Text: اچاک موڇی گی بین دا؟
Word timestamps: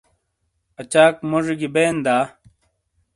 اچاک 0.79 1.15
موڇی 1.29 1.55
گی 1.59 1.69
بین 1.75 1.95
دا؟ 2.05 2.17